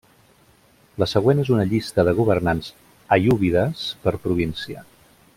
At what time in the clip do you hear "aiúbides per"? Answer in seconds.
3.19-4.15